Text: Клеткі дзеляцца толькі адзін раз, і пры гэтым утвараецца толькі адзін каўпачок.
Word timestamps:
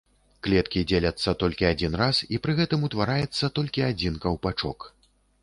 Клеткі 0.45 0.79
дзеляцца 0.91 1.33
толькі 1.43 1.67
адзін 1.73 1.93
раз, 2.01 2.23
і 2.37 2.41
пры 2.47 2.57
гэтым 2.61 2.89
утвараецца 2.89 3.53
толькі 3.61 3.87
адзін 3.91 4.19
каўпачок. 4.27 4.91